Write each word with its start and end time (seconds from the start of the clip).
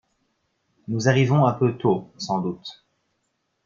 Nous 0.87 1.09
arrivons 1.09 1.45
un 1.45 1.53
peu 1.53 1.77
tôt, 1.77 2.11
sans 2.17 2.41
doute. 2.41 2.83